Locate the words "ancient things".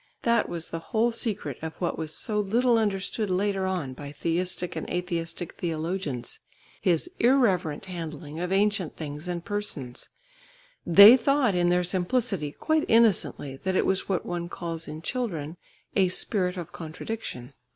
8.51-9.27